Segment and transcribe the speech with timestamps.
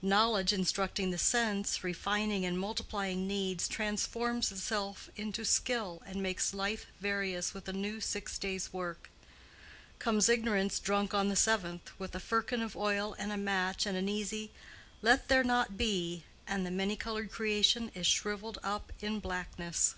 [0.00, 6.86] Knowledge, instructing the sense, refining and multiplying needs, transforms itself into skill and makes life
[7.02, 9.10] various with a new six days' work;
[9.98, 13.94] comes Ignorance drunk on the seventh, with a firkin of oil and a match and
[13.94, 14.50] an easy
[15.02, 19.96] "Let there not be," and the many colored creation is shriveled up in blackness.